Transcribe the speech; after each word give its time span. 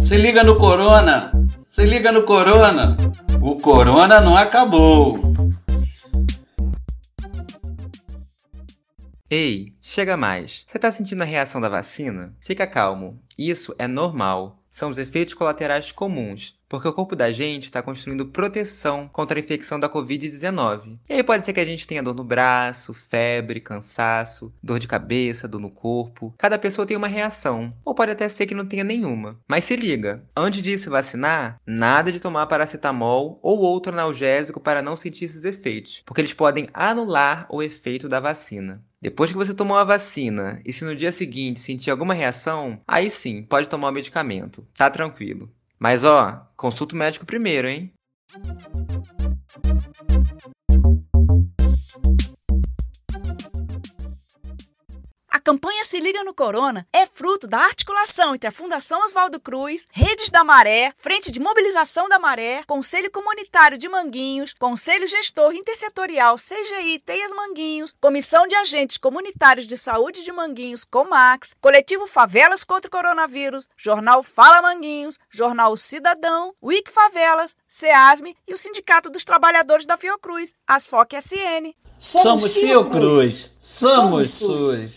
Se 0.00 0.16
liga 0.16 0.42
no 0.42 0.58
Corona! 0.58 1.30
Se 1.64 1.84
liga 1.84 2.10
no 2.10 2.24
Corona! 2.24 2.96
O 3.40 3.56
Corona 3.56 4.20
não 4.20 4.36
acabou! 4.36 5.20
Ei, 9.30 9.74
chega 9.80 10.16
mais. 10.16 10.64
Você 10.66 10.78
tá 10.78 10.90
sentindo 10.90 11.22
a 11.22 11.24
reação 11.24 11.60
da 11.60 11.68
vacina? 11.68 12.34
Fica 12.40 12.66
calmo. 12.66 13.22
Isso 13.38 13.74
é 13.78 13.86
normal. 13.86 14.61
São 14.72 14.90
os 14.90 14.96
efeitos 14.96 15.34
colaterais 15.34 15.92
comuns, 15.92 16.58
porque 16.66 16.88
o 16.88 16.92
corpo 16.94 17.14
da 17.14 17.30
gente 17.30 17.64
está 17.64 17.82
construindo 17.82 18.24
proteção 18.24 19.06
contra 19.06 19.38
a 19.38 19.42
infecção 19.42 19.78
da 19.78 19.86
Covid-19. 19.86 20.98
E 21.06 21.12
aí 21.12 21.22
pode 21.22 21.44
ser 21.44 21.52
que 21.52 21.60
a 21.60 21.64
gente 21.64 21.86
tenha 21.86 22.02
dor 22.02 22.14
no 22.14 22.24
braço, 22.24 22.94
febre, 22.94 23.60
cansaço, 23.60 24.50
dor 24.62 24.78
de 24.78 24.88
cabeça, 24.88 25.46
dor 25.46 25.60
no 25.60 25.70
corpo. 25.70 26.34
Cada 26.38 26.58
pessoa 26.58 26.86
tem 26.86 26.96
uma 26.96 27.06
reação, 27.06 27.74
ou 27.84 27.94
pode 27.94 28.12
até 28.12 28.26
ser 28.30 28.46
que 28.46 28.54
não 28.54 28.64
tenha 28.64 28.82
nenhuma. 28.82 29.38
Mas 29.46 29.64
se 29.64 29.76
liga, 29.76 30.24
antes 30.34 30.62
de 30.62 30.78
se 30.78 30.88
vacinar, 30.88 31.60
nada 31.66 32.10
de 32.10 32.18
tomar 32.18 32.46
paracetamol 32.46 33.38
ou 33.42 33.58
outro 33.58 33.92
analgésico 33.92 34.58
para 34.58 34.80
não 34.80 34.96
sentir 34.96 35.26
esses 35.26 35.44
efeitos, 35.44 36.02
porque 36.06 36.22
eles 36.22 36.32
podem 36.32 36.66
anular 36.72 37.46
o 37.50 37.62
efeito 37.62 38.08
da 38.08 38.20
vacina. 38.20 38.82
Depois 39.02 39.32
que 39.32 39.36
você 39.36 39.52
tomou 39.52 39.76
a 39.76 39.82
vacina 39.82 40.60
e 40.64 40.72
se 40.72 40.84
no 40.84 40.94
dia 40.94 41.10
seguinte 41.10 41.58
sentir 41.58 41.90
alguma 41.90 42.14
reação, 42.14 42.80
aí 42.86 43.10
sim, 43.10 43.42
pode 43.42 43.68
tomar 43.68 43.88
o 43.88 43.92
medicamento. 43.92 44.61
Tá 44.76 44.90
tranquilo. 44.90 45.52
Mas 45.78 46.04
ó, 46.04 46.46
consulta 46.56 46.94
o 46.94 46.98
médico 46.98 47.26
primeiro, 47.26 47.68
hein? 47.68 47.92
Campanha 55.42 55.84
Se 55.84 55.98
Liga 55.98 56.22
no 56.22 56.32
Corona 56.32 56.86
é 56.92 57.04
fruto 57.04 57.46
da 57.46 57.58
articulação 57.58 58.34
entre 58.34 58.48
a 58.48 58.52
Fundação 58.52 59.04
Oswaldo 59.04 59.40
Cruz, 59.40 59.86
Redes 59.92 60.30
da 60.30 60.44
Maré, 60.44 60.92
Frente 60.96 61.30
de 61.32 61.40
Mobilização 61.40 62.08
da 62.08 62.18
Maré, 62.18 62.62
Conselho 62.66 63.10
Comunitário 63.10 63.76
de 63.76 63.88
Manguinhos, 63.88 64.54
Conselho 64.58 65.06
Gestor 65.06 65.52
Intersetorial 65.52 66.36
CGI 66.36 67.00
Teias 67.04 67.32
Manguinhos, 67.32 67.94
Comissão 68.00 68.46
de 68.46 68.54
Agentes 68.54 68.96
Comunitários 68.96 69.66
de 69.66 69.76
Saúde 69.76 70.22
de 70.22 70.30
Manguinhos, 70.30 70.84
COMAX, 70.84 71.54
Coletivo 71.60 72.06
Favelas 72.06 72.62
contra 72.62 72.88
o 72.88 72.90
Coronavírus, 72.90 73.68
Jornal 73.76 74.22
Fala 74.22 74.62
Manguinhos, 74.62 75.18
Jornal 75.28 75.76
Cidadão, 75.76 76.54
Wiki 76.62 76.90
Favelas, 76.90 77.56
SEASME 77.68 78.36
e 78.46 78.54
o 78.54 78.58
Sindicato 78.58 79.10
dos 79.10 79.24
Trabalhadores 79.24 79.86
da 79.86 79.96
Fiocruz, 79.96 80.54
Asfoc 80.66 81.12
SN. 81.14 81.74
Somos 81.98 82.48
Fiocruz, 82.48 83.50
somos 83.60 84.28
SUS. 84.28 84.90